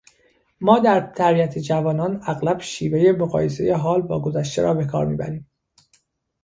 ما 0.61 0.79
در 0.79 0.99
تربیت 0.99 1.57
جوانان 1.59 2.21
اغلب 2.27 2.61
شیوهٔ 2.61 3.11
مقایسهٔ 3.11 3.75
حال 3.75 4.01
با 4.01 4.21
گذشته 4.21 4.61
را 4.61 4.73
بکار 4.73 5.05
میبریم. 5.07 5.49